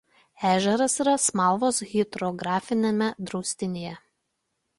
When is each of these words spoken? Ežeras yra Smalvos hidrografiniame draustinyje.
Ežeras 0.51 0.95
yra 1.03 1.13
Smalvos 1.25 1.81
hidrografiniame 1.91 3.11
draustinyje. 3.29 3.95